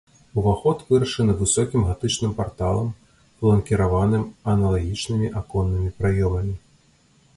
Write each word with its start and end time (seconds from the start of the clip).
Уваход 0.41 0.77
вырашаны 0.93 1.33
высокім 1.41 1.83
гатычным 1.89 2.31
парталам, 2.39 2.89
фланкіраваным 3.41 4.25
аналагічнымі 4.55 5.27
аконнымі 5.43 5.89
праёмамі. 6.01 6.55